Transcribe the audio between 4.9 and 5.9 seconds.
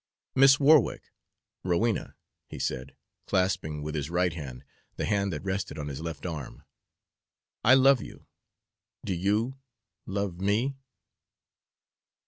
the hand that rested on